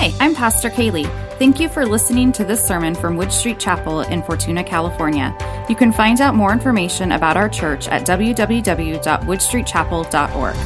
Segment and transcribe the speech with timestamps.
[0.00, 1.10] Hi, I'm Pastor Kaylee.
[1.40, 5.36] Thank you for listening to this sermon from Wood Street Chapel in Fortuna, California.
[5.68, 10.56] You can find out more information about our church at www.woodstreetchapel.org.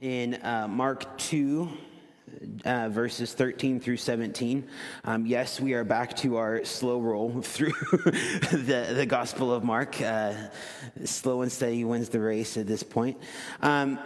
[0.00, 1.68] In uh, Mark 2,
[2.64, 4.66] uh, verses 13 through 17.
[5.04, 10.00] Um, yes, we are back to our slow roll through the, the Gospel of Mark.
[10.00, 10.34] Uh,
[11.04, 13.16] slow and steady wins the race at this point.
[13.62, 14.00] Um,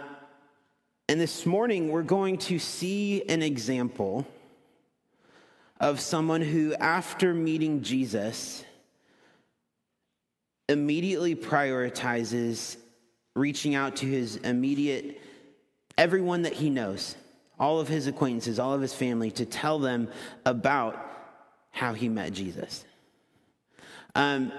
[1.11, 4.25] and this morning, we're going to see an example
[5.77, 8.63] of someone who, after meeting Jesus,
[10.69, 12.77] immediately prioritizes
[13.35, 15.19] reaching out to his immediate,
[15.97, 17.17] everyone that he knows
[17.59, 20.07] all of his acquaintances, all of his family, to tell them
[20.45, 20.97] about
[21.71, 22.85] how he met Jesus.
[24.15, 24.53] Um,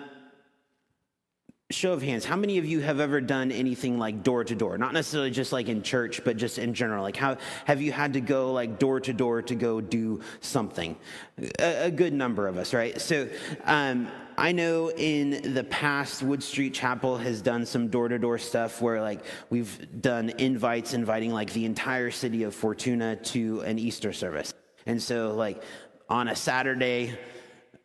[1.73, 4.79] show of hands, how many of you have ever done anything like door to door?
[4.79, 7.03] Not necessarily just like in church, but just in general.
[7.03, 10.97] Like, how have you had to go like door to door to go do something?
[11.59, 13.01] A, a good number of us, right?
[13.01, 13.29] So,
[13.65, 18.39] um, I know in the past, Wood Street Chapel has done some door to door
[18.39, 23.79] stuff where, like, we've done invites inviting, like, the entire city of Fortuna to an
[23.79, 24.55] Easter service.
[24.87, 25.63] And so, like,
[26.09, 27.19] on a Saturday,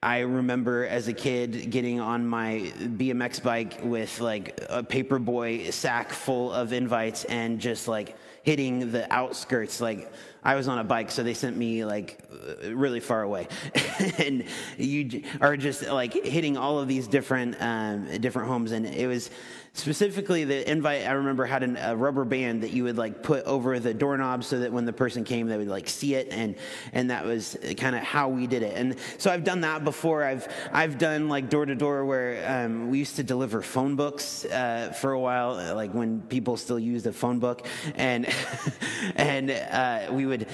[0.02, 6.12] I remember as a kid getting on my BMX bike with like a paperboy sack
[6.12, 9.81] full of invites and just like hitting the outskirts.
[9.81, 10.12] Like
[10.44, 12.23] I was on a bike, so they sent me like
[12.64, 13.48] really far away,
[14.20, 14.45] and
[14.78, 19.31] you are just like hitting all of these different um, different homes, and it was
[19.78, 23.45] Specifically, the invite I remember had an, a rubber band that you would like put
[23.45, 26.56] over the doorknob so that when the person came, they would like see it, and
[26.94, 28.75] and that was kind of how we did it.
[28.75, 30.23] And so I've done that before.
[30.23, 34.45] I've I've done like door to door where um, we used to deliver phone books
[34.45, 38.28] uh, for a while, like when people still used a phone book, and
[39.16, 40.47] and uh, we would.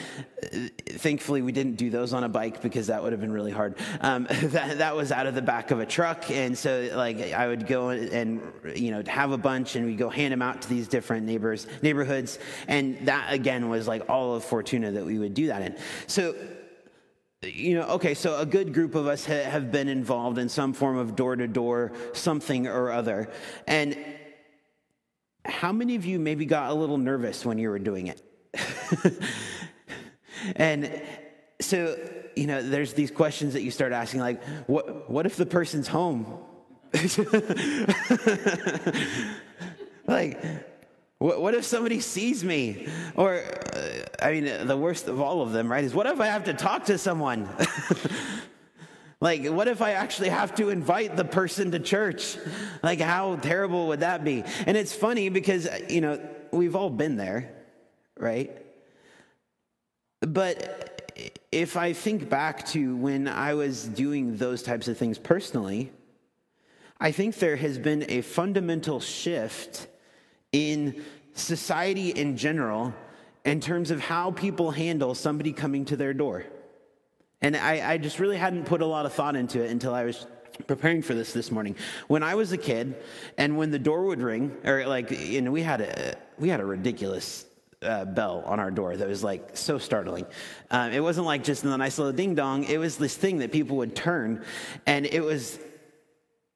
[0.85, 3.77] Thankfully, we didn't do those on a bike because that would have been really hard.
[4.02, 7.48] Um, that that was out of the back of a truck, and so like I
[7.48, 8.42] would go and
[8.75, 11.67] you know have a bunch and we go hand them out to these different neighbors,
[11.83, 12.39] neighborhoods.
[12.67, 15.77] And that again was like all of Fortuna that we would do that in.
[16.07, 16.35] So,
[17.43, 20.73] you know, okay, so a good group of us ha- have been involved in some
[20.73, 23.29] form of door to door something or other.
[23.67, 23.95] And
[25.45, 28.21] how many of you maybe got a little nervous when you were doing it?
[30.55, 31.01] and
[31.61, 31.97] so,
[32.35, 35.87] you know, there's these questions that you start asking, like, what, what if the person's
[35.87, 36.39] home?
[40.08, 40.39] like,
[41.17, 42.87] what, what, if somebody sees me?
[43.15, 43.43] Or,
[43.73, 43.89] uh,
[44.21, 46.54] I mean, the worst of all of them, right, is what if I have to
[46.54, 47.49] talk to someone?
[49.21, 52.37] like, what if I actually have to invite the person to church?
[52.83, 54.43] Like, how terrible would that be?
[54.67, 56.20] And it's funny because, you know,
[56.52, 57.52] we've all been there,
[58.20, 58.55] right?
[60.21, 61.02] But
[61.52, 65.92] if I think back to when I was doing those types of things personally,
[67.03, 69.87] I think there has been a fundamental shift
[70.53, 71.03] in
[71.33, 72.93] society in general
[73.43, 76.45] in terms of how people handle somebody coming to their door.
[77.42, 80.05] And I, I, just really hadn't put a lot of thought into it until I
[80.05, 80.25] was
[80.65, 81.75] preparing for this this morning.
[82.08, 82.95] When I was a kid,
[83.37, 86.61] and when the door would ring, or like, you know, we had a we had
[86.61, 87.45] a ridiculous
[87.81, 90.25] uh, bell on our door that was like so startling.
[90.71, 92.63] Um, it wasn't like just a nice little ding dong.
[92.63, 94.45] It was this thing that people would turn,
[94.86, 95.59] and it was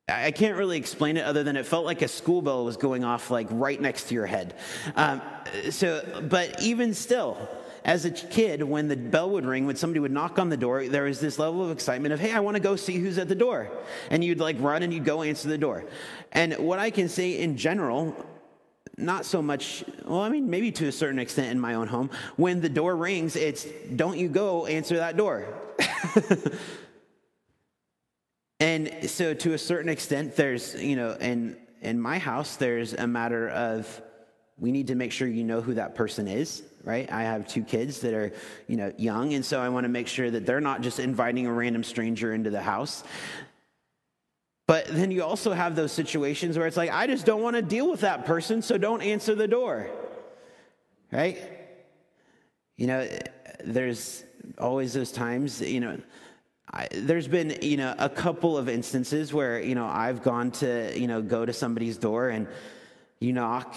[0.09, 3.03] I can't really explain it other than it felt like a school bell was going
[3.03, 4.53] off like right next to your head.
[4.95, 5.21] Um,
[5.69, 7.37] so, but even still,
[7.83, 10.87] as a kid, when the bell would ring, when somebody would knock on the door,
[10.87, 13.27] there was this level of excitement of, hey, I want to go see who's at
[13.27, 13.69] the door.
[14.09, 15.83] And you'd like run and you'd go answer the door.
[16.31, 18.15] And what I can say in general,
[18.97, 22.11] not so much, well, I mean, maybe to a certain extent in my own home,
[22.37, 25.47] when the door rings, it's don't you go answer that door.
[28.59, 33.05] And so, to a certain extent, there's, you know, in, in my house, there's a
[33.05, 34.01] matter of
[34.57, 37.11] we need to make sure you know who that person is, right?
[37.11, 38.31] I have two kids that are,
[38.67, 41.45] you know, young, and so I want to make sure that they're not just inviting
[41.45, 43.03] a random stranger into the house.
[44.65, 47.61] But then you also have those situations where it's like, I just don't want to
[47.61, 49.89] deal with that person, so don't answer the door,
[51.11, 51.37] right?
[52.75, 53.07] You know,
[53.63, 54.23] there's
[54.57, 55.99] always those times, you know,
[56.71, 60.97] I, there's been you know a couple of instances where you know I've gone to
[60.99, 62.47] you know go to somebody's door and
[63.19, 63.75] you knock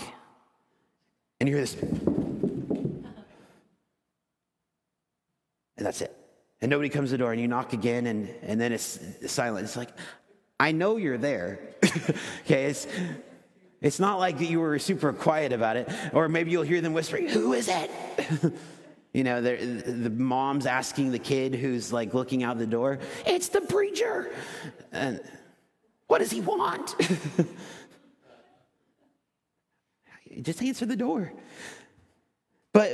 [1.38, 1.74] and you hear this.
[5.76, 6.14] And that's it.
[6.60, 9.64] And nobody comes to the door and you knock again and and then it's silent.
[9.64, 9.90] It's like
[10.58, 11.60] I know you're there.
[12.44, 12.86] Okay it's
[13.80, 17.28] It's not like you were super quiet about it, or maybe you'll hear them whispering,
[17.28, 17.90] Who is it?
[19.12, 23.60] you know, the mom's asking the kid who's like looking out the door, It's the
[23.60, 24.30] preacher.
[24.92, 25.20] And
[26.06, 26.94] what does he want?
[30.42, 31.32] Just answer the door.
[32.72, 32.92] But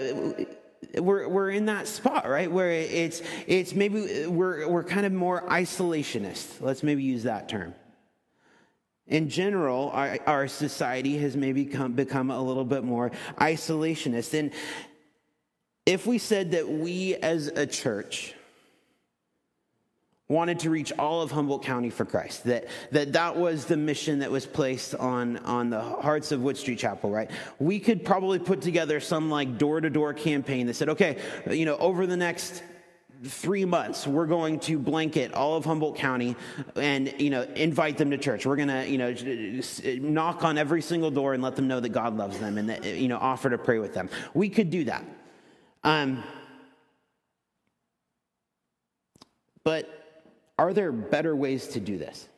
[0.95, 2.51] we're, we're in that spot, right?
[2.51, 6.61] Where it's, it's maybe we're, we're kind of more isolationist.
[6.61, 7.75] Let's maybe use that term.
[9.07, 14.37] In general, our, our society has maybe come, become a little bit more isolationist.
[14.37, 14.51] And
[15.87, 18.35] if we said that we as a church
[20.29, 24.19] wanted to reach all of Humboldt County for Christ, that that, that was the mission
[24.19, 27.31] that was placed on, on the hearts of Wood Street Chapel, right?
[27.61, 31.19] We could probably put together some like door to door campaign that said, okay,
[31.49, 32.65] you know, over the next
[33.25, 36.37] three months we're going to blanket all of humboldt county
[36.75, 38.45] and you know invite them to church.
[38.45, 39.15] We're going to you know
[40.01, 42.85] knock on every single door and let them know that god loves them and that
[42.85, 44.11] you know offer to pray with them.
[44.35, 45.03] We could do that
[45.87, 46.23] um,
[49.65, 49.89] but
[50.59, 52.29] are there better ways to do this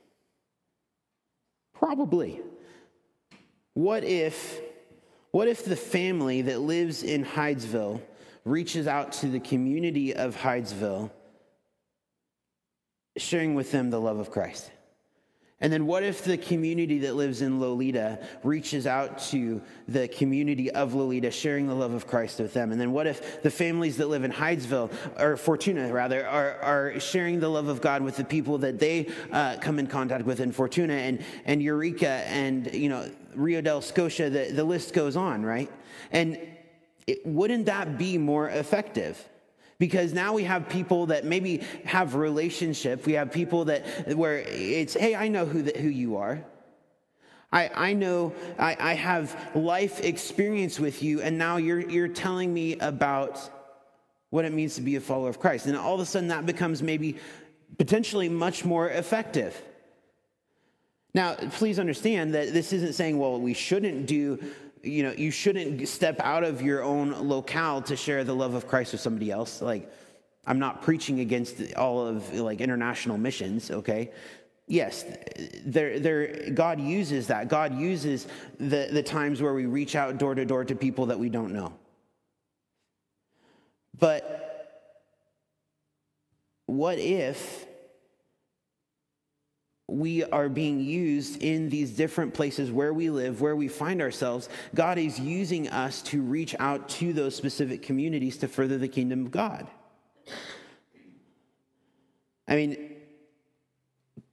[1.74, 2.40] probably
[3.74, 4.60] what if
[5.32, 8.00] what if the family that lives in hydesville
[8.48, 11.10] reaches out to the community of Hydesville,
[13.16, 14.70] sharing with them the love of Christ?
[15.60, 20.70] And then what if the community that lives in Loleta reaches out to the community
[20.70, 22.70] of Loleta, sharing the love of Christ with them?
[22.70, 27.00] And then what if the families that live in Hydesville, or Fortuna rather, are, are
[27.00, 30.38] sharing the love of God with the people that they uh, come in contact with
[30.38, 35.16] in Fortuna and, and Eureka and, you know, Rio Dell Scotia, the, the list goes
[35.16, 35.70] on, right?
[36.12, 36.38] And
[37.08, 39.28] it, wouldn't that be more effective?
[39.78, 43.06] Because now we have people that maybe have relationship.
[43.06, 46.44] We have people that where it's hey i know who, the, who you are.
[47.50, 52.52] I, I know I, I have life experience with you and now you're, you're telling
[52.52, 53.40] me about
[54.28, 55.66] what it means to be a follower of christ.
[55.66, 57.16] And all of a sudden that becomes maybe
[57.78, 59.60] potentially much more effective.
[61.14, 64.40] Now please understand that this isn't saying well we shouldn't do
[64.82, 68.66] you know, you shouldn't step out of your own locale to share the love of
[68.66, 69.62] Christ with somebody else.
[69.62, 69.90] Like,
[70.46, 74.10] I'm not preaching against all of like international missions, okay?
[74.66, 75.04] Yes,
[75.64, 77.48] there, there, God uses that.
[77.48, 78.26] God uses
[78.58, 81.52] the, the times where we reach out door to door to people that we don't
[81.52, 81.72] know.
[83.98, 84.38] But
[86.66, 87.67] what if
[89.88, 94.50] we are being used in these different places where we live, where we find ourselves.
[94.74, 99.24] God is using us to reach out to those specific communities to further the kingdom
[99.24, 99.66] of God.
[102.46, 102.96] I mean,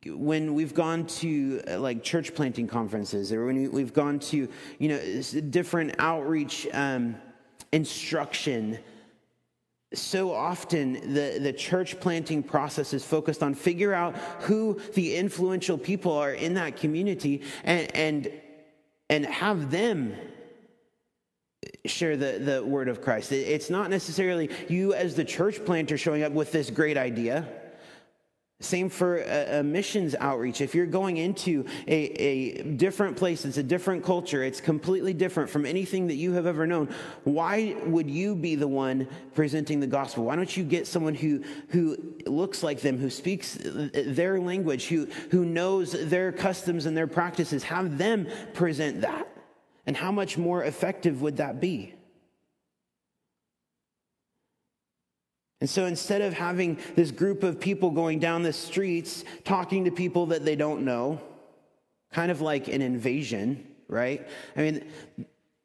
[0.06, 4.90] when we've gone to uh, like church planting conferences or when we've gone to, you
[4.90, 7.16] know, different outreach um,
[7.72, 8.80] instruction
[9.94, 15.78] so often the, the church planting process is focused on figure out who the influential
[15.78, 18.32] people are in that community and and
[19.10, 20.16] and have them
[21.86, 23.32] share the, the word of christ.
[23.32, 27.48] It's not necessarily you as the church planter showing up with this great idea
[28.62, 30.62] same for a, a, missions outreach.
[30.62, 35.50] If you're going into a, a different place, it's a different culture, it's completely different
[35.50, 36.90] from anything that you have ever known.
[37.26, 40.24] Why would you be the one presenting the gospel?
[40.24, 44.88] Why don't you get someone who, who looks like them, who speaks uh, their language,
[44.88, 47.64] who, who knows their customs and their practices?
[47.64, 49.28] Have them present that.
[49.86, 51.94] And how much more effective would that be?
[55.62, 59.92] And so instead of having this group of people going down the streets talking to
[59.92, 61.22] people that they don't know,
[62.12, 64.28] kind of like an invasion, right?
[64.56, 64.86] I mean,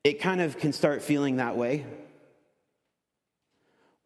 [0.05, 1.85] it kind of can start feeling that way.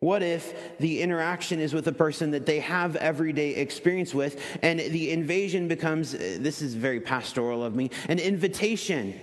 [0.01, 4.79] What if the interaction is with a person that they have everyday experience with, and
[4.79, 9.19] the invasion becomes this is very pastoral of me an invitation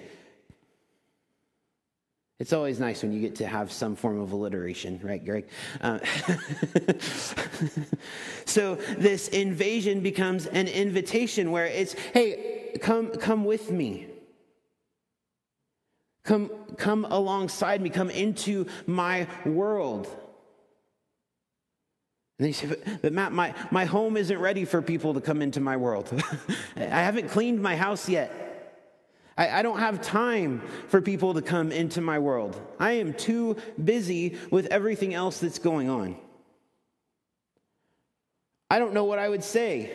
[2.41, 5.47] it's always nice when you get to have some form of alliteration, right, Greg?
[5.79, 5.99] Uh,
[8.45, 14.07] so this invasion becomes an invitation where it's, hey, come, come with me.
[16.23, 17.91] Come, come alongside me.
[17.91, 20.07] Come into my world.
[22.39, 25.43] And they say, but, but Matt, my, my home isn't ready for people to come
[25.43, 26.11] into my world.
[26.75, 28.40] I haven't cleaned my house yet.
[29.37, 32.59] I, I don't have time for people to come into my world.
[32.79, 36.17] I am too busy with everything else that's going on.
[38.69, 39.91] I don't know what I would say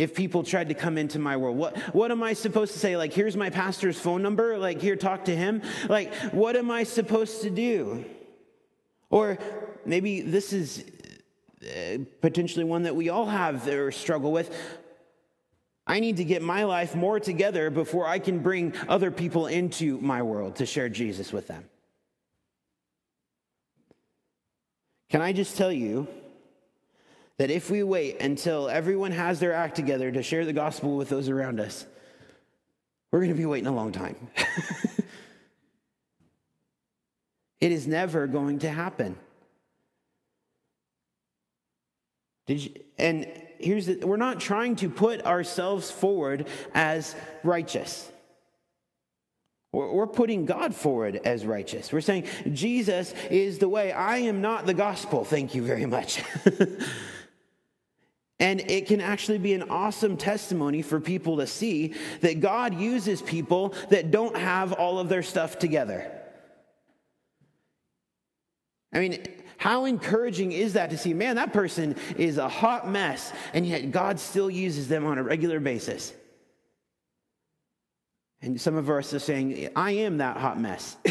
[0.00, 1.58] if people tried to come into my world?
[1.58, 2.96] What, what am I supposed to say?
[2.96, 4.56] Like, here's my pastor's phone number.
[4.56, 5.60] Like, here, talk to him.
[5.90, 8.06] Like, what am I supposed to do?
[9.10, 9.38] Or
[9.84, 10.84] maybe this is
[11.62, 14.56] uh, potentially one that we all have or struggle with.
[15.90, 19.98] I need to get my life more together before I can bring other people into
[19.98, 21.64] my world to share Jesus with them.
[25.08, 26.06] Can I just tell you
[27.38, 31.08] that if we wait until everyone has their act together to share the gospel with
[31.08, 31.84] those around us,
[33.10, 34.14] we're going to be waiting a long time.
[37.60, 39.16] it is never going to happen.
[42.46, 43.26] Did you, and
[43.62, 48.10] here's the, we're not trying to put ourselves forward as righteous.
[49.72, 51.92] We're putting God forward as righteous.
[51.92, 53.92] We're saying Jesus is the way.
[53.92, 55.24] I am not the gospel.
[55.24, 56.22] Thank you very much.
[58.40, 63.20] And it can actually be an awesome testimony for people to see that God uses
[63.20, 66.10] people that don't have all of their stuff together.
[68.94, 69.22] I mean,
[69.60, 73.90] how encouraging is that to see, man, that person is a hot mess, and yet
[73.90, 76.14] God still uses them on a regular basis?
[78.40, 80.96] And some of us are saying, I am that hot mess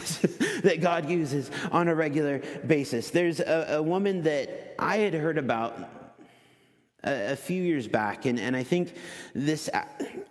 [0.63, 3.12] that God uses on a regular basis.
[3.12, 5.77] There's a, a woman that I had heard about
[7.03, 8.96] a, few years back, and, and I think
[9.36, 9.70] this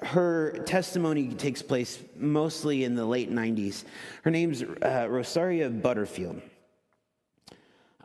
[0.03, 3.85] her testimony takes place mostly in the late 90s.
[4.25, 6.43] Her name's uh, Rosaria Butterfield.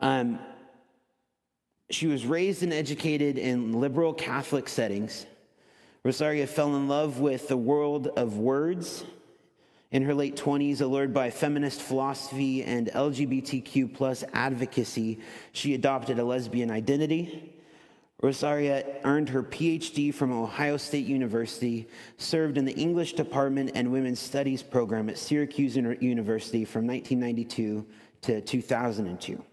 [0.00, 0.38] Um,
[1.90, 5.26] she was raised and educated in liberal Catholic settings.
[6.02, 9.04] Rosaria fell in love with the world of words
[9.94, 15.20] in her late 20s, allured by feminist philosophy and LGBTQ plus advocacy,
[15.52, 17.54] she adopted a lesbian identity.
[18.20, 21.86] Rosaria earned her PhD from Ohio State University,
[22.16, 27.86] served in the English department and women's studies program at Syracuse University from 1992
[28.22, 29.44] to 2002.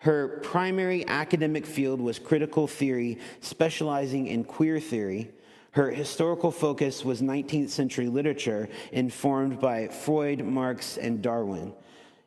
[0.00, 5.30] Her primary academic field was critical theory, specializing in queer theory.
[5.72, 11.74] Her historical focus was 19th century literature, informed by Freud, Marx, and Darwin.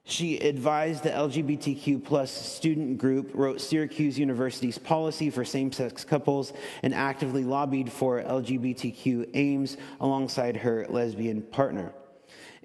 [0.03, 6.53] She advised the LGBTQ plus student group, wrote Syracuse University's policy for same sex couples,
[6.83, 11.91] and actively lobbied for LGBTQ aims alongside her lesbian partner.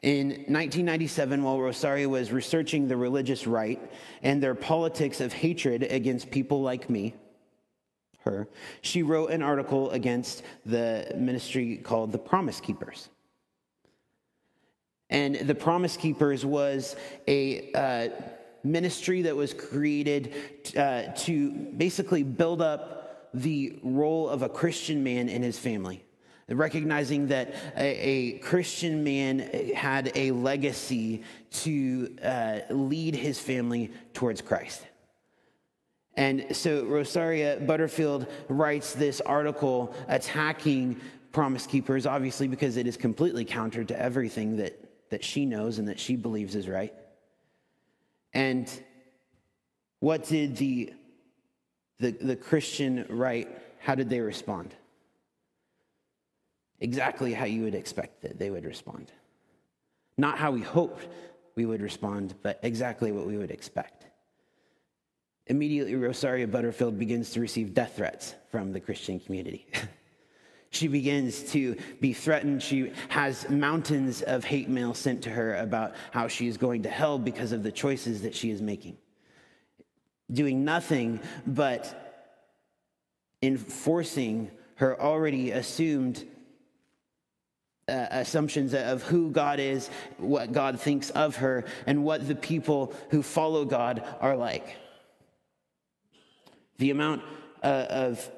[0.03, 3.81] In 1997, while Rosaria was researching the religious right
[4.23, 7.15] and their politics of hatred against people like me,
[8.21, 8.47] her,
[8.81, 13.09] she wrote an article against the ministry called the Promise Keepers.
[15.11, 16.95] And the Promise Keepers was
[17.27, 18.09] a uh,
[18.63, 20.35] ministry that was created
[20.77, 26.05] uh, to basically build up the role of a Christian man in his family.
[26.49, 29.41] Recognizing that a, a Christian man
[29.75, 34.87] had a legacy to uh, lead his family towards Christ.
[36.17, 41.01] And so Rosaria Butterfield writes this article attacking
[41.33, 45.89] Promise Keepers, obviously, because it is completely counter to everything that that she knows and
[45.89, 46.93] that she believes is right.
[48.33, 48.71] And
[50.01, 50.93] what did the,
[51.99, 53.49] the, the Christian right,
[53.81, 54.75] how did they respond?
[56.81, 59.13] Exactly how you would expect that they would respond.
[60.17, 61.09] Not how we hoped
[61.55, 64.07] we would respond, but exactly what we would expect.
[65.47, 69.67] Immediately, Rosaria Butterfield begins to receive death threats from the Christian community.
[70.71, 72.63] She begins to be threatened.
[72.63, 76.91] She has mountains of hate mail sent to her about how she is going to
[76.91, 78.99] hell because of the choices that she is making.
[80.31, 82.37] Doing nothing but
[83.41, 86.27] enforcing her already assumed
[87.89, 92.93] uh, assumptions of who God is, what God thinks of her, and what the people
[93.11, 94.77] who follow God are like.
[96.79, 97.23] The amount
[97.63, 98.31] uh, of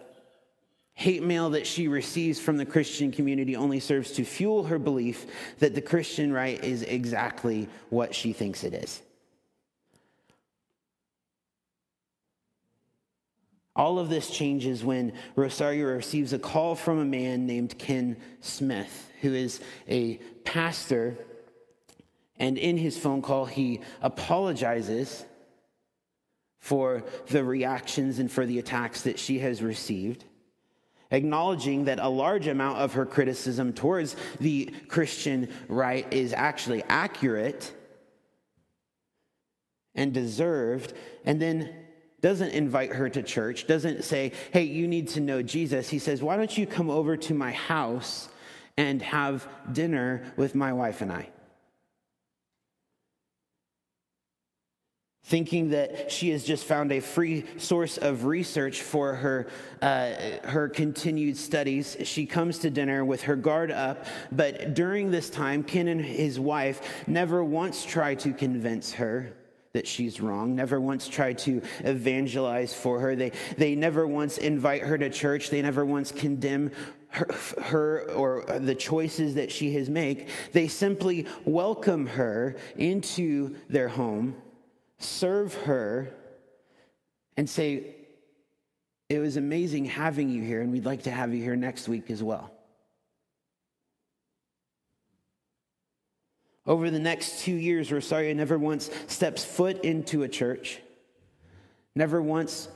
[0.94, 5.26] hate mail that she receives from the Christian community only serves to fuel her belief
[5.58, 9.00] that the Christian right is exactly what she thinks it is.
[13.74, 19.09] All of this changes when Rosaria receives a call from a man named Ken Smith,
[19.20, 21.16] who is a pastor.
[22.38, 25.24] And in his phone call, he apologizes
[26.58, 30.24] for the reactions and for the attacks that she has received
[31.10, 37.72] acknowledging that a large amount of her criticism towards the Christian right is actually accurate
[39.94, 40.92] and deserved,
[41.24, 41.74] and then
[42.20, 45.88] doesn't invite her to church, doesn't say, hey, you need to know Jesus.
[45.88, 48.28] He says, why don't you come over to my house
[48.80, 51.28] and have dinner with my wife and I?
[55.22, 59.46] thinking that she has just found a free source of research for her,
[59.80, 60.10] uh,
[60.42, 61.96] her continued studies.
[62.02, 66.40] She comes to dinner with her guard up, but during this time, Ken and his
[66.40, 69.32] wife never once try to convince her
[69.72, 73.14] that she's wrong, never once try to evangelize for her.
[73.14, 76.72] They, they never once invite her to church, they never once condemn
[77.10, 77.28] her,
[77.62, 80.28] her, or the choices that she has made.
[80.52, 84.36] They simply welcome her into their home
[85.00, 86.12] serve her,
[87.36, 87.96] and say,
[89.08, 92.10] It was amazing having you here, and we'd like to have you here next week
[92.10, 92.52] as well.
[96.66, 100.80] Over the next two years, Rosaria never once steps foot into a church,
[101.96, 102.68] never once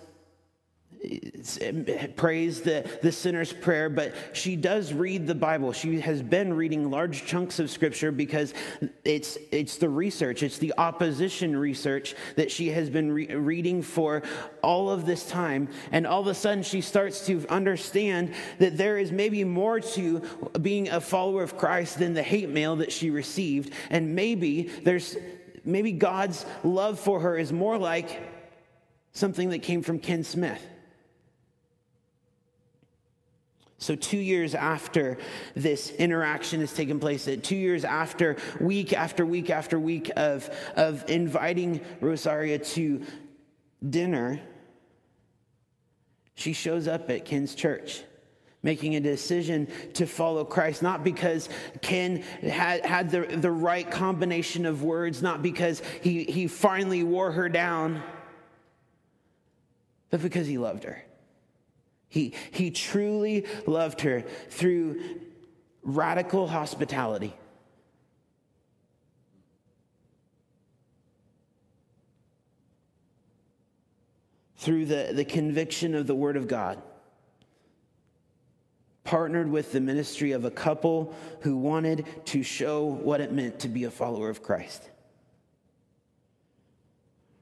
[1.05, 5.73] Uh, prays the, the sinner's prayer, but she does read the Bible.
[5.73, 8.55] She has been reading large chunks of scripture because
[9.05, 14.23] it's, it's the research, it's the opposition research that she has been re- reading for
[14.63, 15.69] all of this time.
[15.93, 20.23] And all of a sudden, she starts to understand that there is maybe more to
[20.63, 23.73] being a follower of Christ than the hate mail that she received.
[23.91, 25.17] And maybe there's
[25.65, 28.23] maybe God's love for her is more like
[29.13, 30.63] something that came from Ken Smith.
[33.79, 35.19] So, two years after
[35.55, 41.09] this interaction has taken place, two years after, week after week after week of, of
[41.11, 43.03] inviting Rosaria to
[43.89, 44.41] dinner,
[46.35, 48.03] she shows up at Ken's church
[48.65, 51.51] making a decision to follow Christ, not because
[51.83, 57.31] Ken had, had the, the right combination of words, not because he, he finally wore
[57.31, 58.03] her down,
[60.09, 61.05] but because he loved her.
[62.15, 65.03] He, he truly loved her through
[65.83, 67.35] radical hospitality.
[74.59, 76.81] Through the, the conviction of the Word of God,
[79.03, 83.69] partnered with the ministry of a couple who wanted to show what it meant to
[83.69, 84.89] be a follower of Christ.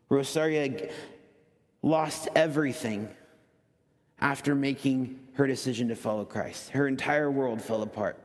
[0.09, 0.89] Rosaria
[1.83, 3.11] lost everything
[4.23, 6.71] after making her decision to follow Christ.
[6.71, 8.19] Her entire world fell apart.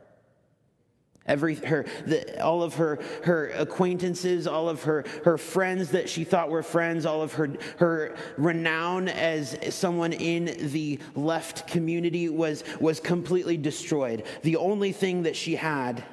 [1.26, 6.24] Every, her, the, all of her, her acquaintances, all of her, her friends that she
[6.24, 12.64] thought were friends, all of her, her renown as someone in the left community was,
[12.80, 14.24] was completely destroyed.
[14.44, 16.06] The only thing that she had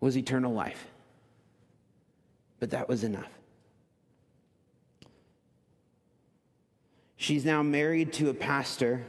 [0.00, 0.88] was eternal life.
[2.58, 3.35] But that was enough.
[7.16, 9.04] She's now married to a pastor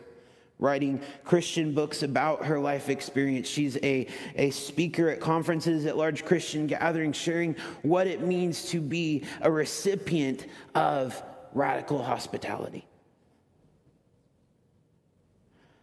[0.60, 3.48] writing Christian books about her life experience.
[3.48, 8.82] She's a, a speaker at conferences, at large Christian gatherings, sharing what it means to
[8.82, 11.22] be a recipient of
[11.54, 12.86] radical hospitality.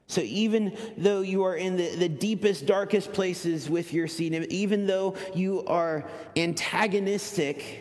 [0.06, 4.86] So, even though you are in the, the deepest, darkest places with your sin, even
[4.86, 7.80] though you are antagonistic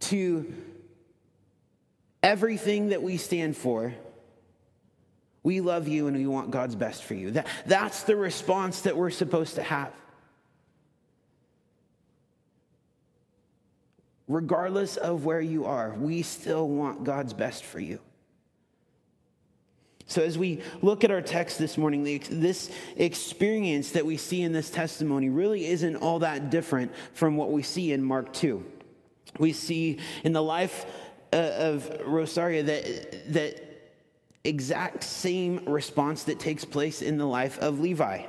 [0.00, 0.52] to
[2.22, 3.94] everything that we stand for,
[5.42, 7.32] we love you and we want God's best for you.
[7.32, 9.92] That, that's the response that we're supposed to have.
[14.26, 17.98] Regardless of where you are, we still want God's best for you.
[20.06, 24.52] So, as we look at our text this morning, this experience that we see in
[24.52, 28.64] this testimony really isn't all that different from what we see in Mark 2.
[29.38, 30.86] We see in the life
[31.30, 33.68] Uh, of Rosaria that, that
[34.44, 38.22] exact same response that takes place in the life of Levi.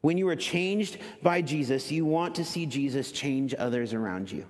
[0.00, 4.46] When you are changed by Jesus, you want to see Jesus change others around you.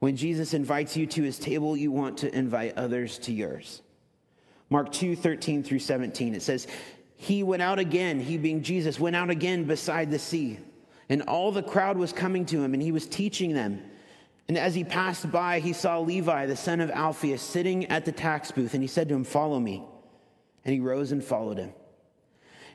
[0.00, 3.80] When Jesus invites you to his table, you want to invite others to yours.
[4.68, 6.66] Mark 2 13 through 17, it says,
[7.14, 10.58] He went out again, he being Jesus, went out again beside the sea,
[11.08, 13.80] and all the crowd was coming to him, and he was teaching them.
[14.50, 18.10] And as he passed by, he saw Levi, the son of Alphaeus, sitting at the
[18.10, 19.84] tax booth, and he said to him, Follow me.
[20.64, 21.72] And he rose and followed him.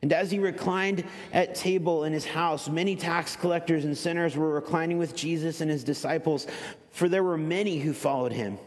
[0.01, 4.51] And as he reclined at table in his house, many tax collectors and sinners were
[4.51, 6.47] reclining with Jesus and his disciples,
[6.91, 8.57] for there were many who followed him.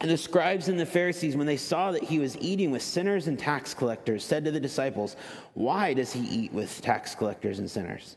[0.00, 3.26] And the scribes and the Pharisees, when they saw that he was eating with sinners
[3.26, 5.14] and tax collectors, said to the disciples,
[5.52, 8.16] Why does he eat with tax collectors and sinners?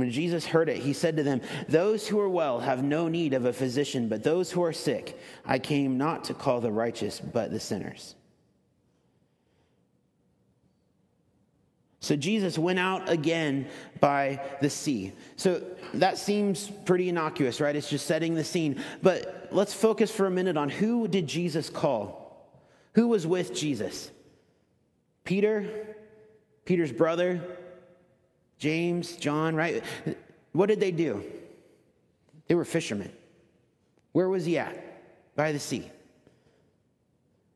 [0.00, 3.34] When Jesus heard it, he said to them, Those who are well have no need
[3.34, 5.18] of a physician, but those who are sick.
[5.44, 8.16] I came not to call the righteous, but the sinners.
[12.00, 13.66] So Jesus went out again
[13.98, 15.12] by the sea.
[15.34, 15.60] So
[15.94, 17.74] that seems pretty innocuous, right?
[17.74, 18.80] It's just setting the scene.
[19.02, 22.48] But let's focus for a minute on who did Jesus call?
[22.94, 24.10] Who was with Jesus?
[25.24, 25.96] Peter,
[26.64, 27.42] Peter's brother,
[28.58, 29.84] James, John, right?
[30.52, 31.22] What did they do?
[32.48, 33.12] They were fishermen.
[34.12, 34.82] Where was he at?
[35.36, 35.90] By the sea.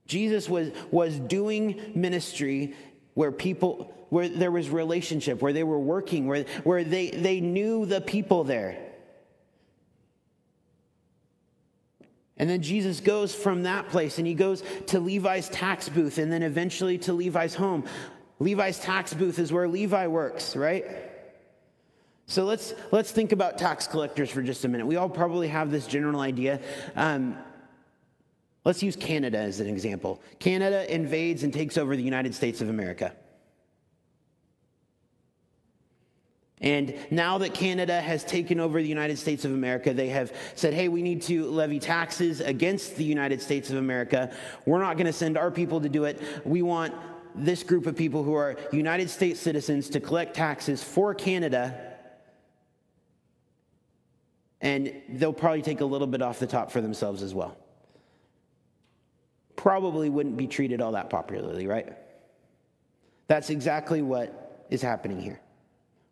[0.06, 2.74] Jesus was, was doing ministry
[3.14, 7.86] where people, where there was relationship, where they were working, where, where they, they knew
[7.86, 8.78] the people there.
[12.36, 16.32] And then Jesus goes from that place and he goes to Levi's tax booth and
[16.32, 17.84] then eventually to Levi's home.
[18.40, 20.84] Levi's tax booth is where Levi works, right?
[22.26, 24.86] So let's let's think about tax collectors for just a minute.
[24.86, 26.60] We all probably have this general idea.
[26.96, 27.36] Um,
[28.64, 30.22] let's use Canada as an example.
[30.38, 33.14] Canada invades and takes over the United States of America.
[36.62, 40.74] And now that Canada has taken over the United States of America, they have said,
[40.74, 44.30] hey, we need to levy taxes against the United States of America.
[44.66, 46.20] We're not going to send our people to do it.
[46.44, 46.94] We want
[47.34, 51.78] this group of people who are United States citizens to collect taxes for Canada.
[54.60, 57.56] And they'll probably take a little bit off the top for themselves as well.
[59.56, 61.96] Probably wouldn't be treated all that popularly, right?
[63.26, 65.40] That's exactly what is happening here.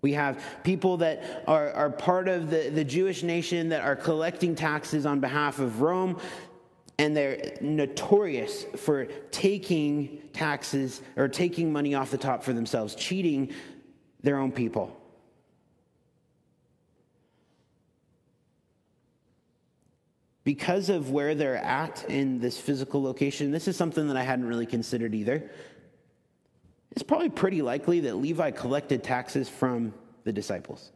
[0.00, 4.54] We have people that are, are part of the, the Jewish nation that are collecting
[4.54, 6.20] taxes on behalf of Rome,
[6.98, 13.52] and they're notorious for taking taxes or taking money off the top for themselves, cheating
[14.22, 14.94] their own people.
[20.42, 24.46] Because of where they're at in this physical location, this is something that I hadn't
[24.46, 25.50] really considered either.
[26.92, 30.90] It's probably pretty likely that Levi collected taxes from the disciples.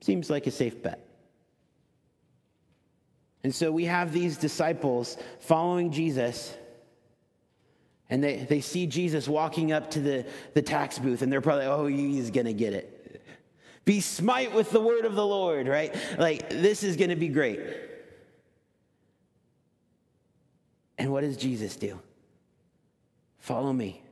[0.00, 1.07] Seems like a safe bet.
[3.44, 6.54] And so we have these disciples following Jesus,
[8.10, 11.66] and they, they see Jesus walking up to the, the tax booth, and they're probably,
[11.66, 13.22] oh, he's going to get it.
[13.84, 15.94] Be smite with the word of the Lord, right?
[16.18, 17.60] Like, this is going to be great.
[20.98, 21.98] And what does Jesus do?
[23.38, 24.02] Follow me.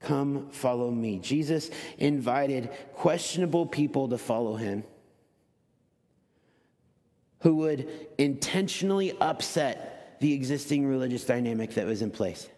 [0.00, 1.18] Come follow me.
[1.18, 4.84] Jesus invited questionable people to follow him
[7.40, 12.48] who would intentionally upset the existing religious dynamic that was in place.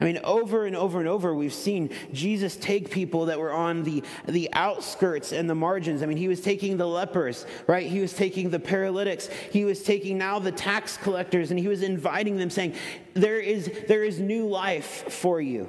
[0.00, 3.82] I mean, over and over and over, we've seen Jesus take people that were on
[3.82, 6.02] the, the outskirts and the margins.
[6.02, 7.86] I mean, he was taking the lepers, right?
[7.86, 9.28] He was taking the paralytics.
[9.52, 12.74] He was taking now the tax collectors, and he was inviting them, saying,
[13.12, 15.68] There is, there is new life for you.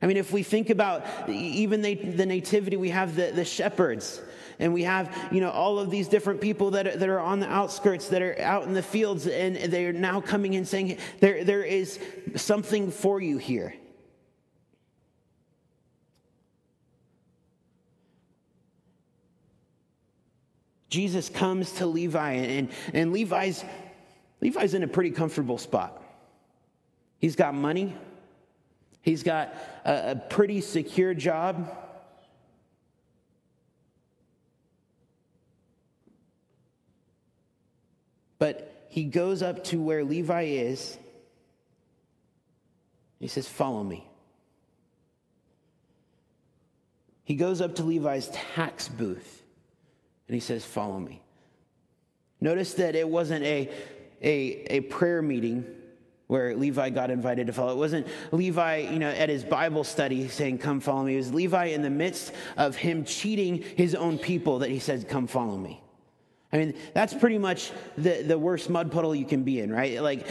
[0.00, 4.20] I mean, if we think about even the, the nativity, we have the, the shepherds
[4.58, 7.40] and we have, you know, all of these different people that are, that are on
[7.40, 11.44] the outskirts, that are out in the fields, and they're now coming and saying, there,
[11.44, 11.98] there is
[12.36, 13.74] something for you here.
[20.88, 23.64] Jesus comes to Levi, and, and Levi's,
[24.42, 26.02] Levi's in a pretty comfortable spot.
[27.18, 27.96] He's got money,
[29.00, 29.54] he's got
[29.86, 31.78] a, a pretty secure job.
[38.42, 40.98] But he goes up to where Levi is.
[43.20, 44.04] He says, Follow me.
[47.22, 49.44] He goes up to Levi's tax booth
[50.26, 51.22] and he says, Follow me.
[52.40, 53.70] Notice that it wasn't a,
[54.20, 55.64] a, a prayer meeting
[56.26, 57.74] where Levi got invited to follow.
[57.74, 61.14] It wasn't Levi, you know, at his Bible study saying, Come follow me.
[61.14, 65.08] It was Levi in the midst of him cheating his own people that he said,
[65.08, 65.80] Come follow me.
[66.52, 70.02] I mean, that's pretty much the, the worst mud puddle you can be in, right?
[70.02, 70.26] Like,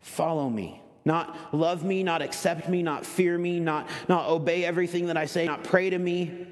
[0.00, 0.80] follow me.
[1.04, 5.26] Not love me, not accept me, not fear me, not, not obey everything that I
[5.26, 6.46] say, not pray to me.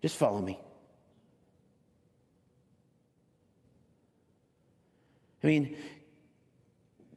[0.00, 0.58] Just follow me.
[5.42, 5.76] I mean,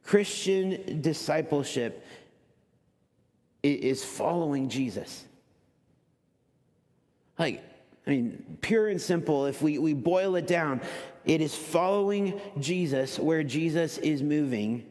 [0.02, 2.04] Christian discipleship
[3.62, 5.24] is following Jesus.
[7.38, 7.64] Like,
[8.06, 10.80] I mean, pure and simple, if we, we boil it down,
[11.24, 14.86] it is following Jesus where Jesus is moving.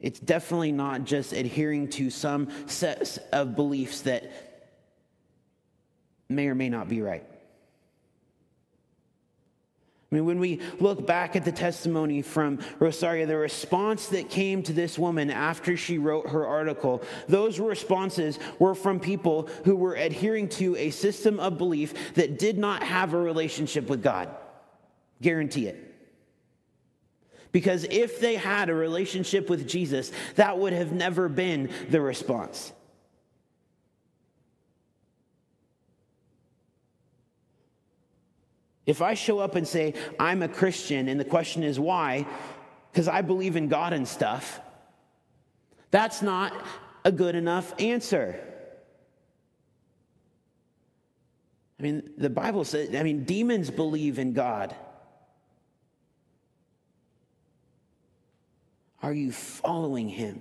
[0.00, 4.30] It's definitely not just adhering to some sets of beliefs that
[6.28, 7.24] may or may not be right.
[10.10, 14.62] I mean, when we look back at the testimony from Rosaria, the response that came
[14.62, 19.94] to this woman after she wrote her article, those responses were from people who were
[19.94, 24.30] adhering to a system of belief that did not have a relationship with God.
[25.20, 25.84] Guarantee it.
[27.52, 32.72] Because if they had a relationship with Jesus, that would have never been the response.
[38.88, 42.26] If I show up and say, I'm a Christian, and the question is why,
[42.90, 44.60] because I believe in God and stuff,
[45.90, 46.54] that's not
[47.04, 48.40] a good enough answer.
[51.78, 54.74] I mean, the Bible says, I mean, demons believe in God.
[59.02, 60.40] Are you following him?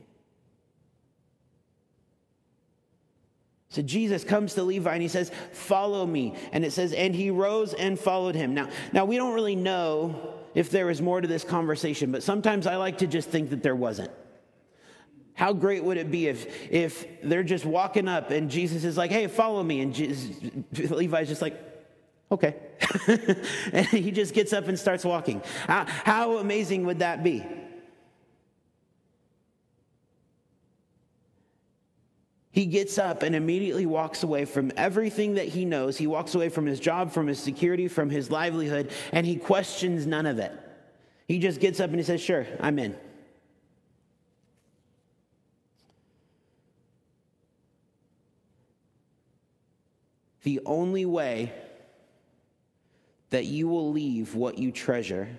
[3.78, 6.34] So Jesus comes to Levi and he says, Follow me.
[6.52, 8.56] And it says, And he rose and followed him.
[8.56, 12.66] Now, now we don't really know if there was more to this conversation, but sometimes
[12.66, 14.10] I like to just think that there wasn't.
[15.36, 19.12] How great would it be if, if they're just walking up and Jesus is like,
[19.12, 19.82] Hey, follow me.
[19.82, 20.36] And Jesus,
[20.90, 21.64] Levi's just like,
[22.32, 22.56] Okay.
[23.74, 25.44] and he just gets up and starts walking.
[25.68, 27.46] How, how amazing would that be?
[32.58, 35.96] He gets up and immediately walks away from everything that he knows.
[35.96, 40.08] He walks away from his job, from his security, from his livelihood, and he questions
[40.08, 40.52] none of it.
[41.28, 42.96] He just gets up and he says, Sure, I'm in.
[50.42, 51.54] The only way
[53.30, 55.30] that you will leave what you treasure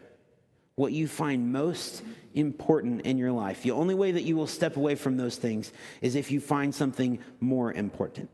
[0.78, 3.64] what you find most important in your life.
[3.64, 6.72] The only way that you will step away from those things is if you find
[6.72, 8.30] something more important.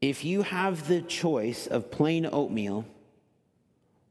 [0.00, 2.86] If you have the choice of plain oatmeal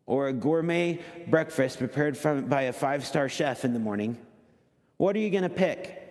[0.05, 4.15] or a gourmet breakfast prepared from, by a five star chef in the morning,
[4.97, 6.03] what are you going to pick?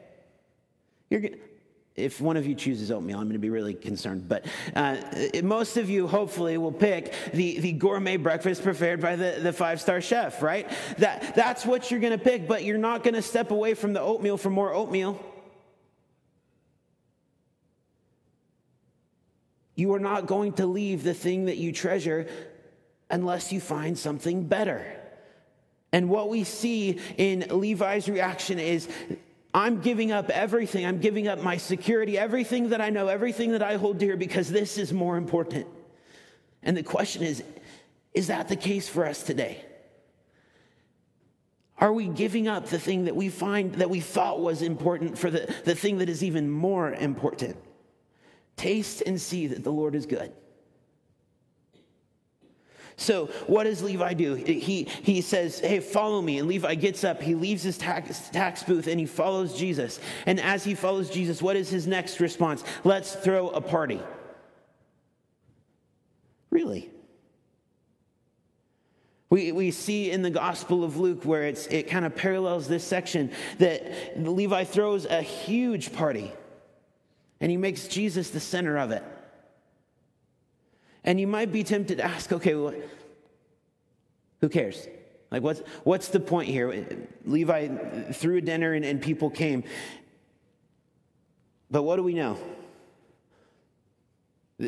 [1.09, 1.22] You're,
[1.96, 4.28] if one of you chooses oatmeal, I'm going to be really concerned.
[4.28, 4.98] But uh,
[5.42, 9.80] most of you, hopefully, will pick the, the gourmet breakfast prepared by the, the five
[9.80, 10.70] star chef, right?
[10.98, 13.94] That, that's what you're going to pick, but you're not going to step away from
[13.94, 15.24] the oatmeal for more oatmeal.
[19.74, 22.26] You are not going to leave the thing that you treasure
[23.11, 24.85] unless you find something better.
[25.92, 28.88] And what we see in Levi's reaction is
[29.56, 30.84] I'm giving up everything.
[30.84, 34.50] I'm giving up my security, everything that I know, everything that I hold dear, because
[34.50, 35.66] this is more important.
[36.62, 37.42] And the question is
[38.12, 39.64] is that the case for us today?
[41.78, 45.30] Are we giving up the thing that we find that we thought was important for
[45.30, 47.56] the, the thing that is even more important?
[48.56, 50.32] Taste and see that the Lord is good.
[52.98, 54.35] So, what does Levi do?
[54.35, 56.38] He, he says, Hey, follow me.
[56.38, 60.00] And Levi gets up, he leaves his tax, tax booth, and he follows Jesus.
[60.24, 62.64] And as he follows Jesus, what is his next response?
[62.85, 64.00] Let's throw a party.
[66.50, 66.90] Really?
[69.28, 72.85] We, we see in the Gospel of Luke where it's, it kind of parallels this
[72.85, 76.32] section that Levi throws a huge party
[77.40, 79.02] and he makes Jesus the center of it.
[81.06, 82.74] And you might be tempted to ask, okay, well,
[84.40, 84.86] who cares?
[85.30, 86.86] Like, what's, what's the point here?
[87.24, 89.62] Levi threw a dinner and, and people came.
[91.70, 92.38] But what do we know?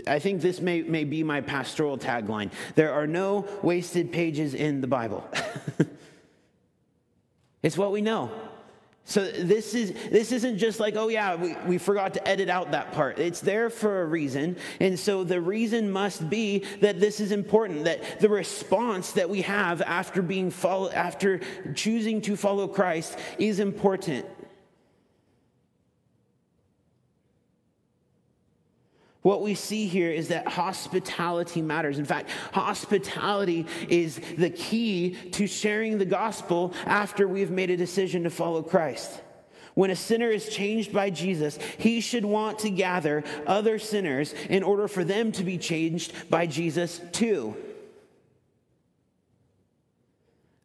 [0.06, 2.52] I think this may, may be my pastoral tagline.
[2.74, 5.26] There are no wasted pages in the Bible.
[7.62, 8.30] it's what we know.
[9.08, 12.72] So this is this isn't just like, oh yeah, we, we forgot to edit out
[12.72, 13.18] that part.
[13.18, 14.58] It's there for a reason.
[14.80, 19.40] And so the reason must be that this is important, that the response that we
[19.40, 21.40] have after being follow, after
[21.74, 24.26] choosing to follow Christ is important.
[29.22, 31.98] What we see here is that hospitality matters.
[31.98, 38.22] In fact, hospitality is the key to sharing the gospel after we've made a decision
[38.24, 39.20] to follow Christ.
[39.74, 44.62] When a sinner is changed by Jesus, he should want to gather other sinners in
[44.62, 47.56] order for them to be changed by Jesus too.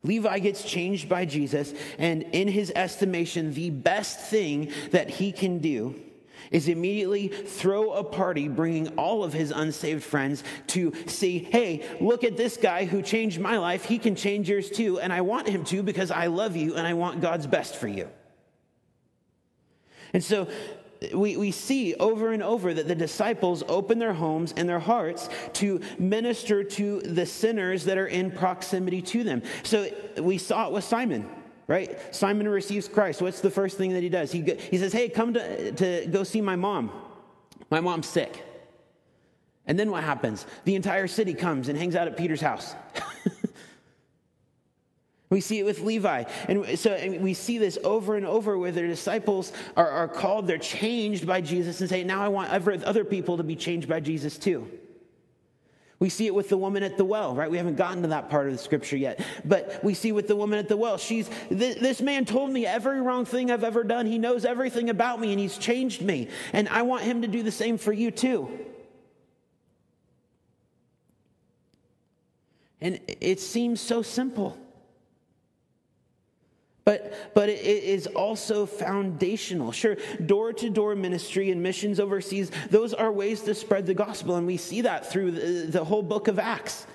[0.04, 5.60] Levi gets changed by Jesus, and in his estimation, the best thing that he can
[5.60, 5.96] do
[6.52, 12.24] is immediately throw a party bringing all of his unsaved friends to see, hey, look
[12.24, 13.86] at this guy who changed my life.
[13.86, 15.00] He can change yours too.
[15.00, 17.88] And I want him to because I love you and I want God's best for
[17.88, 18.10] you.
[20.14, 20.48] And so
[21.14, 25.28] we, we see over and over that the disciples open their homes and their hearts
[25.54, 29.42] to minister to the sinners that are in proximity to them.
[29.64, 31.30] So we saw it with Simon
[31.68, 31.98] right?
[32.14, 33.22] Simon receives Christ.
[33.22, 34.32] What's the first thing that he does?
[34.32, 36.92] He, he says, Hey, come to, to go see my mom.
[37.70, 38.44] My mom's sick.
[39.66, 40.46] And then what happens?
[40.66, 42.76] The entire city comes and hangs out at Peter's house.
[45.30, 46.26] we see it with Levi.
[46.50, 50.48] And so and we see this over and over where their disciples are, are called,
[50.48, 54.02] they're changed by Jesus and say, Now I want other people to be changed by
[54.02, 54.70] Jesus too.
[56.04, 57.50] We see it with the woman at the well, right?
[57.50, 59.26] We haven't gotten to that part of the scripture yet.
[59.46, 63.00] But we see with the woman at the well, she's, this man told me every
[63.00, 64.06] wrong thing I've ever done.
[64.06, 66.28] He knows everything about me and he's changed me.
[66.52, 68.52] And I want him to do the same for you too.
[72.82, 74.58] And it seems so simple.
[76.86, 79.72] But, but it is also foundational.
[79.72, 84.36] Sure, door to door ministry and missions overseas, those are ways to spread the gospel,
[84.36, 86.86] and we see that through the, the whole book of Acts.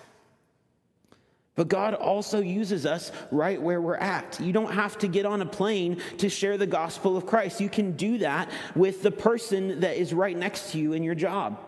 [1.55, 4.39] But God also uses us right where we're at.
[4.39, 7.61] You don't have to get on a plane to share the gospel of Christ.
[7.61, 11.17] You can do that with the person that is right next to you in your
[11.17, 11.59] job.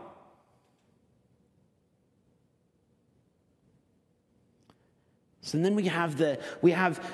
[5.41, 7.05] So then we have the we have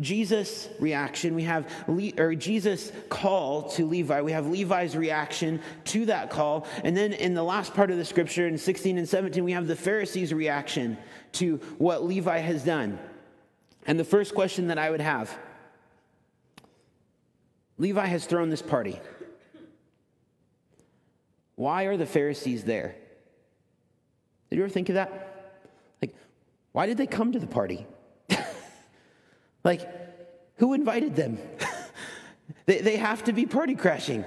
[0.00, 6.06] Jesus' reaction, we have Le- or Jesus' call to Levi, we have Levi's reaction to
[6.06, 9.42] that call, and then in the last part of the scripture in 16 and 17,
[9.44, 10.98] we have the Pharisees' reaction
[11.32, 12.98] to what Levi has done.
[13.86, 15.36] And the first question that I would have
[17.78, 18.98] Levi has thrown this party.
[21.56, 22.94] Why are the Pharisees there?
[24.50, 25.62] Did you ever think of that?
[26.00, 26.14] Like,
[26.72, 27.86] why did they come to the party?
[29.66, 29.90] Like,
[30.58, 31.38] who invited them?
[32.66, 34.24] they, they have to be party crashing.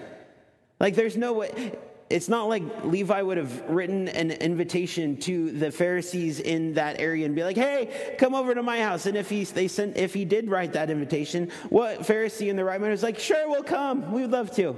[0.82, 1.78] Like, there's no way.
[2.10, 7.26] It's not like Levi would have written an invitation to the Pharisees in that area
[7.26, 10.14] and be like, "Hey, come over to my house." And if he they sent, if
[10.14, 13.64] he did write that invitation, what Pharisee in the right mind is like, "Sure, we'll
[13.64, 14.12] come.
[14.12, 14.78] We would love to.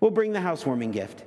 [0.00, 1.22] We'll bring the housewarming gift."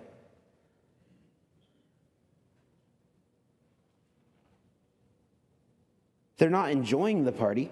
[6.37, 7.71] They're not enjoying the party.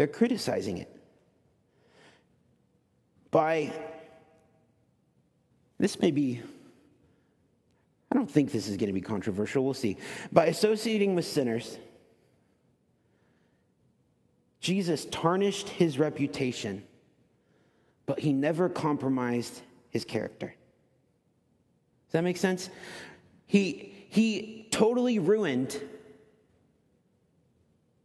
[0.00, 0.88] They're criticizing it.
[3.30, 3.70] By,
[5.78, 6.40] this may be,
[8.10, 9.62] I don't think this is going to be controversial.
[9.62, 9.98] We'll see.
[10.32, 11.76] By associating with sinners,
[14.60, 16.82] Jesus tarnished his reputation,
[18.06, 19.60] but he never compromised
[19.90, 20.54] his character.
[22.06, 22.70] Does that make sense?
[23.46, 25.78] He, he totally ruined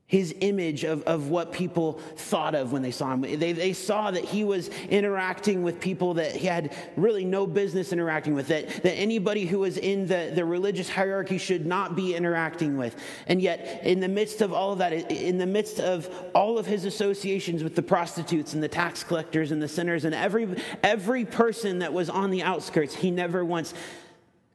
[0.08, 3.22] his image of, of what people thought of when they saw him.
[3.22, 7.92] They, they saw that he was interacting with people that he had really no business
[7.92, 12.14] interacting with, that, that anybody who was in the, the religious hierarchy should not be
[12.14, 12.96] interacting with.
[13.26, 16.68] And yet, in the midst of all of that, in the midst of all of
[16.68, 21.26] his associations with the prostitutes and the tax collectors and the sinners and every, every
[21.26, 23.74] person that was on the outskirts, he never once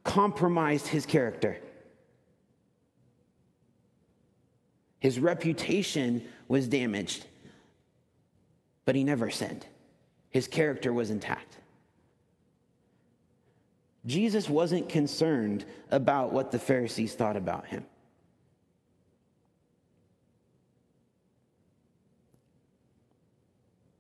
[0.04, 1.58] compromised his character.
[5.00, 7.26] His reputation was damaged,
[8.84, 9.66] but he never sinned.
[10.28, 11.56] His character was intact.
[14.06, 17.84] Jesus wasn't concerned about what the Pharisees thought about him.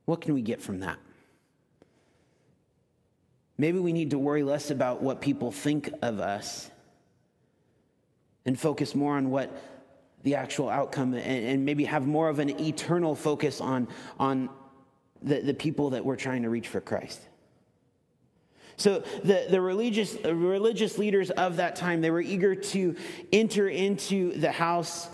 [0.04, 0.98] What can we get from that?
[3.56, 6.70] Maybe we need to worry less about what people think of us
[8.46, 9.54] and focus more on what
[10.22, 14.50] the actual outcome and, and, maybe have more of an eternal focus on, on
[15.22, 17.20] the, the people that we're trying to reach for Christ.
[18.76, 22.96] So the, the religious, religious leaders of that time, they were eager to
[23.32, 25.08] enter into the house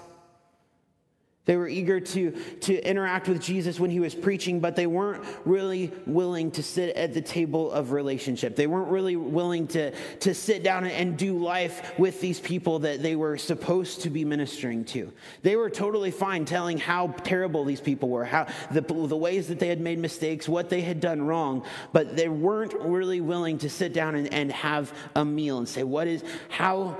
[1.46, 2.32] they were eager to,
[2.62, 6.94] to interact with Jesus when he was preaching, but they weren't really willing to sit
[6.96, 8.56] at the table of relationship.
[8.56, 13.00] They weren't really willing to, to sit down and do life with these people that
[13.00, 15.12] they were supposed to be ministering to.
[15.42, 19.60] They were totally fine telling how terrible these people were, how the, the ways that
[19.60, 23.70] they had made mistakes, what they had done wrong, but they weren't really willing to
[23.70, 26.96] sit down and, and have a meal and say, What is, how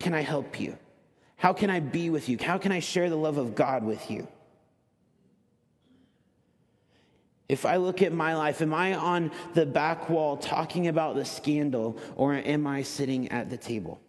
[0.00, 0.76] can I help you?
[1.40, 2.36] How can I be with you?
[2.38, 4.28] How can I share the love of God with you?
[7.48, 11.24] If I look at my life, am I on the back wall talking about the
[11.24, 14.02] scandal or am I sitting at the table?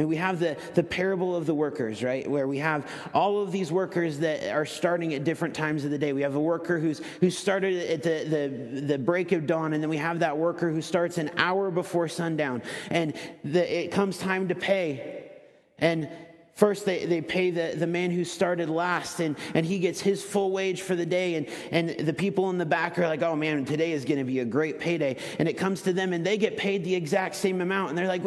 [0.00, 2.28] And we have the, the parable of the workers, right?
[2.28, 5.98] Where we have all of these workers that are starting at different times of the
[5.98, 6.14] day.
[6.14, 9.82] We have a worker who's who started at the, the, the break of dawn, and
[9.82, 12.62] then we have that worker who starts an hour before sundown.
[12.90, 13.12] And
[13.44, 15.30] the, it comes time to pay.
[15.78, 16.08] And
[16.54, 20.22] First, they, they pay the, the man who started last, and, and he gets his
[20.22, 21.36] full wage for the day.
[21.36, 24.24] And, and the people in the back are like, oh man, today is going to
[24.24, 25.16] be a great payday.
[25.38, 27.90] And it comes to them, and they get paid the exact same amount.
[27.90, 28.24] And they're like,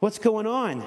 [0.00, 0.84] what's going on?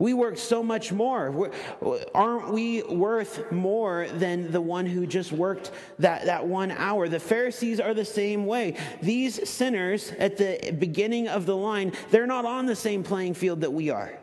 [0.00, 1.32] We work so much more.
[1.32, 7.08] We're, aren't we worth more than the one who just worked that, that one hour?
[7.08, 8.76] The Pharisees are the same way.
[9.02, 13.62] These sinners at the beginning of the line, they're not on the same playing field
[13.62, 14.16] that we are.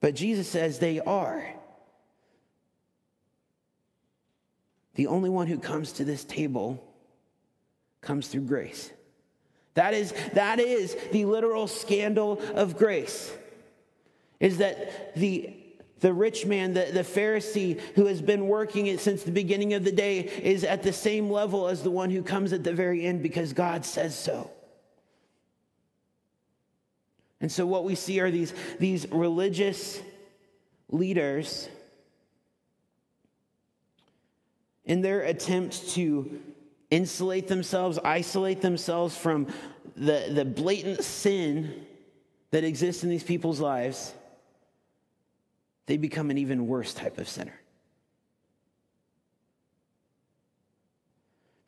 [0.00, 1.46] But Jesus says they are.
[4.96, 6.82] The only one who comes to this table
[8.02, 8.90] comes through grace.
[9.74, 13.32] That is, that is the literal scandal of grace
[14.38, 15.56] is that the
[16.00, 19.84] the rich man, the, the Pharisee who has been working it since the beginning of
[19.84, 23.06] the day, is at the same level as the one who comes at the very
[23.06, 24.50] end because God says so.
[27.40, 30.00] And so, what we see are these, these religious
[30.88, 31.68] leaders
[34.84, 36.40] in their attempts to
[36.92, 39.48] insulate themselves, isolate themselves from
[39.96, 41.86] the, the blatant sin
[42.50, 44.14] that exists in these people's lives
[45.86, 47.58] they become an even worse type of sinner.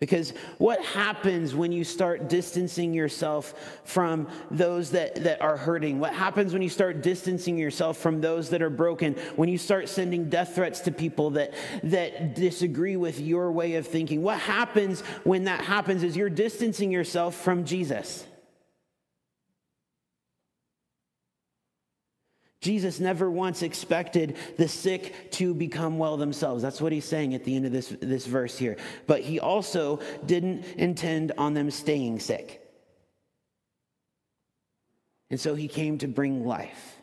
[0.00, 6.00] Because what happens when you start distancing yourself from those that, that are hurting?
[6.00, 9.14] What happens when you start distancing yourself from those that are broken?
[9.36, 13.86] When you start sending death threats to people that, that disagree with your way of
[13.86, 14.20] thinking?
[14.20, 18.26] What happens when that happens is you're distancing yourself from Jesus.
[22.64, 26.62] Jesus never once expected the sick to become well themselves.
[26.62, 28.78] That's what he's saying at the end of this, this verse here.
[29.06, 32.62] But he also didn't intend on them staying sick.
[35.28, 36.96] And so he came to bring life,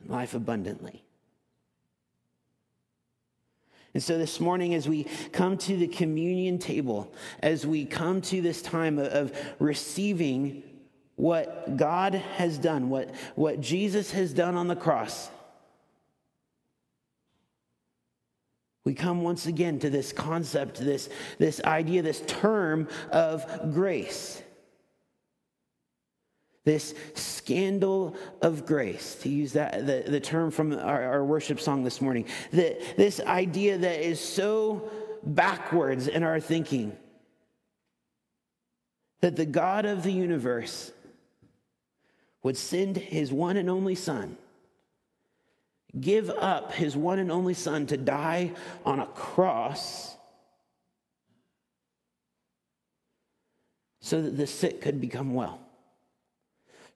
[0.00, 1.04] and life abundantly.
[3.92, 8.40] And so this morning, as we come to the communion table, as we come to
[8.40, 10.62] this time of receiving
[11.16, 15.30] what God has done, what, what Jesus has done on the cross,
[18.84, 21.08] we come once again to this concept, this,
[21.38, 24.42] this idea, this term of grace.
[26.64, 31.82] This scandal of grace, to use that the, the term from our, our worship song
[31.82, 32.26] this morning.
[32.52, 34.88] The, this idea that is so
[35.24, 36.96] backwards in our thinking
[39.22, 40.92] that the God of the universe
[42.42, 44.36] would send his one and only son,
[46.00, 48.52] give up his one and only son to die
[48.84, 50.16] on a cross
[54.00, 55.60] so that the sick could become well,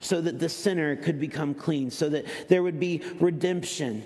[0.00, 4.04] so that the sinner could become clean, so that there would be redemption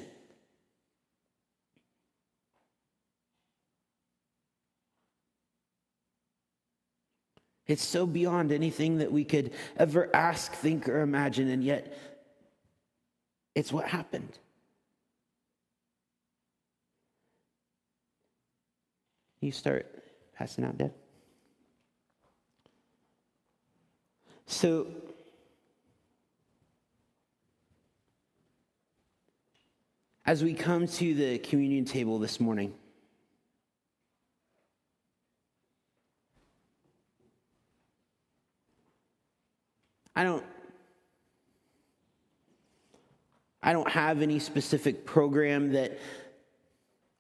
[7.71, 11.97] It's so beyond anything that we could ever ask, think, or imagine, and yet
[13.55, 14.37] it's what happened.
[19.41, 19.87] You start
[20.35, 20.93] passing out dead.
[24.47, 24.89] So,
[30.27, 32.75] as we come to the communion table this morning,
[40.15, 40.45] I don't
[43.63, 45.99] I don't have any specific program that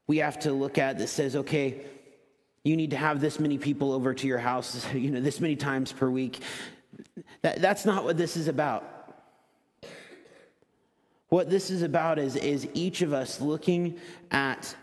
[0.06, 1.82] we have to look at that says, okay,
[2.64, 5.56] you need to have this many people over to your house, you know, this many
[5.56, 6.40] times per week.
[7.42, 8.84] That, that's not what this is about.
[11.28, 13.98] What this is about is, is each of us looking
[14.30, 14.74] at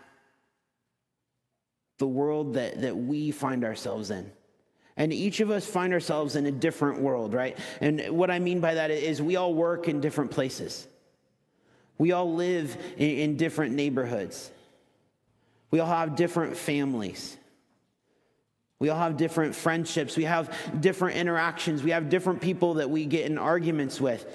[1.97, 4.31] the world that, that we find ourselves in.
[4.97, 7.57] And each of us find ourselves in a different world, right?
[7.79, 10.87] And what I mean by that is we all work in different places.
[11.99, 14.51] We all live in, different neighborhoods.
[15.69, 17.37] We all have different families.
[18.79, 20.15] We all have different friendships.
[20.15, 21.83] We have different interactions.
[21.83, 24.25] We have different people that we get in arguments with.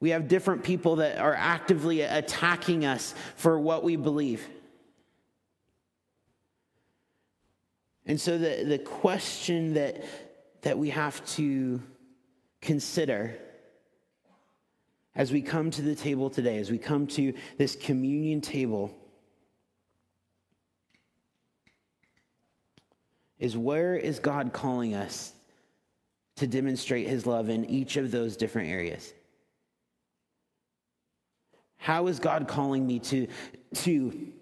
[0.00, 4.46] We have different people that are actively attacking us for what we believe.
[8.10, 10.04] And so the, the question that,
[10.62, 11.80] that we have to
[12.60, 13.38] consider
[15.14, 18.92] as we come to the table today, as we come to this communion table,
[23.38, 25.32] is where is God calling us
[26.34, 29.14] to demonstrate his love in each of those different areas?
[31.76, 33.28] How is God calling me to,
[33.74, 34.32] to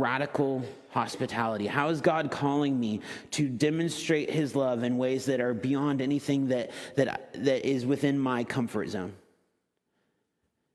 [0.00, 1.66] radical hospitality?
[1.66, 3.00] How is God calling me
[3.32, 8.18] to demonstrate his love in ways that are beyond anything that, that, that is within
[8.18, 9.12] my comfort zone?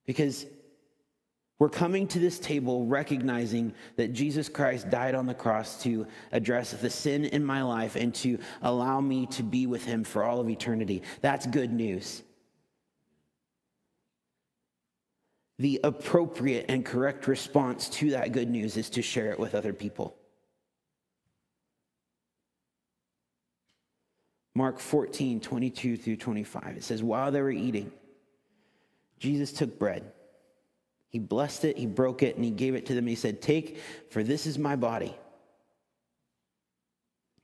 [0.05, 0.45] Because
[1.59, 6.72] we're coming to this table recognizing that Jesus Christ died on the cross to address
[6.72, 10.39] the sin in my life and to allow me to be with him for all
[10.39, 11.03] of eternity.
[11.22, 12.24] That's good news.
[15.60, 19.74] The appropriate and correct response to that good news is to share it with other
[19.74, 20.16] people.
[24.55, 26.78] Mark 14, 22 through 25.
[26.78, 27.91] It says, While they were eating,
[29.20, 30.12] Jesus took bread.
[31.10, 33.07] He blessed it, he broke it, and he gave it to them.
[33.07, 33.80] He said, Take,
[34.12, 35.16] for this is my body.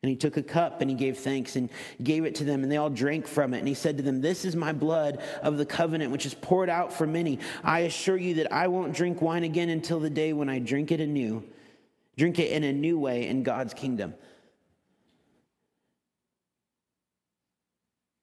[0.06, 1.68] And he took a cup and he gave thanks and
[2.03, 3.58] gave it to them, and they all drank from it.
[3.58, 6.70] And he said to them, This is my blood of the covenant, which is poured
[6.70, 7.39] out for many.
[7.64, 10.91] I assure you that I won't drink wine again until the day when I drink
[10.91, 11.43] it anew,
[12.18, 14.14] drink it in a new way in God's kingdom.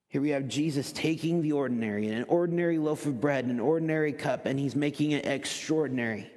[0.07, 4.47] Here we have Jesus taking the ordinary, an ordinary loaf of bread, an ordinary cup,
[4.47, 6.31] and he's making it extraordinary.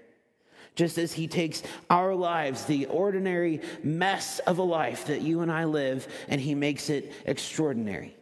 [0.76, 5.52] Just as he takes our lives, the ordinary mess of a life that you and
[5.52, 8.16] I live, and he makes it extraordinary.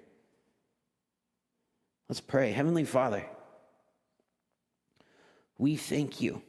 [2.10, 2.52] Let's pray.
[2.52, 3.26] Heavenly Father,
[5.58, 6.42] we thank you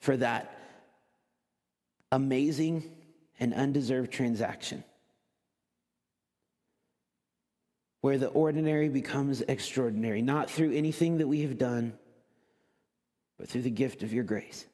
[0.00, 0.56] for that
[2.10, 2.90] amazing
[3.38, 4.84] and undeserved transaction
[8.00, 11.92] where the ordinary becomes extraordinary, not through anything that we have done,
[13.38, 14.66] but through the gift of your grace.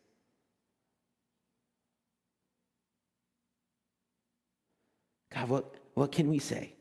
[5.32, 6.74] God, what, what can we say?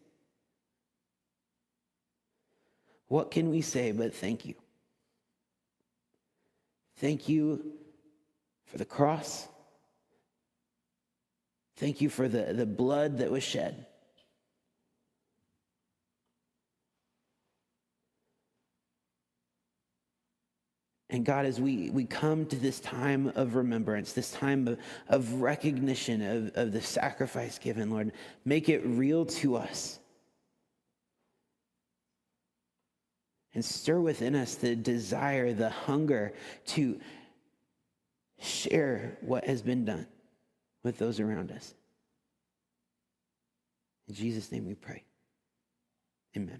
[3.08, 4.56] What can we say but thank you?
[6.98, 7.74] Thank you
[8.66, 9.48] for the cross.
[11.76, 13.88] Thank you for the, the blood that was shed.
[21.14, 25.34] And God, as we, we come to this time of remembrance, this time of, of
[25.34, 28.14] recognition of, of the sacrifice given, Lord,
[28.46, 30.00] make it real to us.
[33.54, 36.34] And stir within us the desire, the hunger
[36.70, 37.00] to
[38.42, 40.08] share what has been done
[40.82, 41.76] with those around us.
[44.08, 45.04] In Jesus' name we pray.
[46.36, 46.60] Amen.